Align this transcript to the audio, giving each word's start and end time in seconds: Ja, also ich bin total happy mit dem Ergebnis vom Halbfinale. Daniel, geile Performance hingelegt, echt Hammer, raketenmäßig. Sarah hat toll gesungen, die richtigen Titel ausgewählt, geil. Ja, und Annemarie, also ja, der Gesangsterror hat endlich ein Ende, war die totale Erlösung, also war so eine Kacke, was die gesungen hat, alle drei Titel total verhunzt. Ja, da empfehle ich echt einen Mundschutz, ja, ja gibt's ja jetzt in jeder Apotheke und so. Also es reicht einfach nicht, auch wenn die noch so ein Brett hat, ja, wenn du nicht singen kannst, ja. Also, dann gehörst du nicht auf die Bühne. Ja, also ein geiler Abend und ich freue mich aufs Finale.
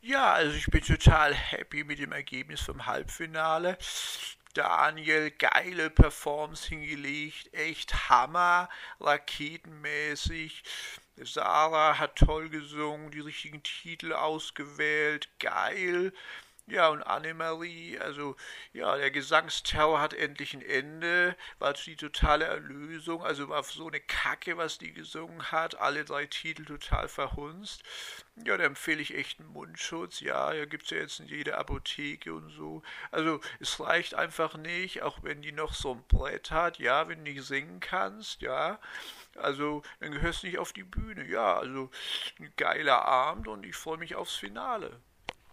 Ja, 0.00 0.32
also 0.32 0.56
ich 0.56 0.66
bin 0.66 0.82
total 0.82 1.34
happy 1.34 1.84
mit 1.84 1.98
dem 1.98 2.12
Ergebnis 2.12 2.60
vom 2.60 2.86
Halbfinale. 2.86 3.76
Daniel, 4.54 5.30
geile 5.32 5.90
Performance 5.90 6.68
hingelegt, 6.68 7.52
echt 7.52 8.08
Hammer, 8.08 8.68
raketenmäßig. 9.00 10.62
Sarah 11.16 11.98
hat 11.98 12.16
toll 12.16 12.48
gesungen, 12.48 13.10
die 13.10 13.20
richtigen 13.20 13.62
Titel 13.62 14.12
ausgewählt, 14.12 15.28
geil. 15.40 16.12
Ja, 16.70 16.88
und 16.90 17.02
Annemarie, 17.02 17.98
also 17.98 18.36
ja, 18.74 18.94
der 18.98 19.10
Gesangsterror 19.10 20.02
hat 20.02 20.12
endlich 20.12 20.52
ein 20.52 20.60
Ende, 20.60 21.34
war 21.58 21.72
die 21.72 21.96
totale 21.96 22.44
Erlösung, 22.44 23.22
also 23.22 23.48
war 23.48 23.62
so 23.62 23.88
eine 23.88 24.00
Kacke, 24.00 24.58
was 24.58 24.76
die 24.76 24.92
gesungen 24.92 25.50
hat, 25.50 25.76
alle 25.80 26.04
drei 26.04 26.26
Titel 26.26 26.66
total 26.66 27.08
verhunzt. 27.08 27.84
Ja, 28.44 28.58
da 28.58 28.64
empfehle 28.64 29.00
ich 29.00 29.14
echt 29.14 29.40
einen 29.40 29.48
Mundschutz, 29.48 30.20
ja, 30.20 30.52
ja 30.52 30.66
gibt's 30.66 30.90
ja 30.90 30.98
jetzt 30.98 31.20
in 31.20 31.26
jeder 31.28 31.56
Apotheke 31.56 32.34
und 32.34 32.50
so. 32.50 32.82
Also 33.10 33.40
es 33.60 33.80
reicht 33.80 34.14
einfach 34.14 34.54
nicht, 34.58 35.00
auch 35.02 35.22
wenn 35.22 35.40
die 35.40 35.52
noch 35.52 35.72
so 35.72 35.94
ein 35.94 36.04
Brett 36.06 36.50
hat, 36.50 36.78
ja, 36.78 37.08
wenn 37.08 37.24
du 37.24 37.32
nicht 37.32 37.44
singen 37.44 37.80
kannst, 37.80 38.42
ja. 38.42 38.78
Also, 39.36 39.82
dann 40.00 40.12
gehörst 40.12 40.42
du 40.42 40.48
nicht 40.48 40.58
auf 40.58 40.72
die 40.72 40.82
Bühne. 40.84 41.26
Ja, 41.28 41.58
also 41.58 41.90
ein 42.40 42.52
geiler 42.56 43.04
Abend 43.04 43.48
und 43.48 43.64
ich 43.64 43.76
freue 43.76 43.98
mich 43.98 44.16
aufs 44.16 44.36
Finale. 44.36 45.00